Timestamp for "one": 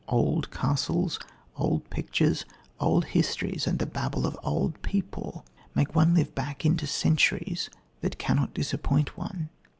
5.93-6.15, 9.15-9.49